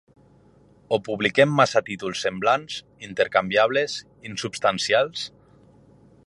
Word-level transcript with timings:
O 0.95 0.97
publiquem 1.07 1.51
massa 1.59 1.83
títols 1.89 2.23
semblants, 2.27 2.79
intercanviables, 3.09 3.99
insubstancials? 4.31 5.29